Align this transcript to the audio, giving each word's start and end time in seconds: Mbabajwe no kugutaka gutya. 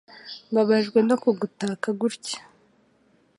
Mbabajwe 0.51 0.99
no 1.07 1.15
kugutaka 1.23 1.87
gutya. 1.99 2.39